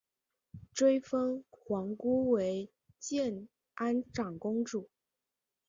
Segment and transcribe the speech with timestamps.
[0.73, 4.89] 追封皇姑为建安长公主。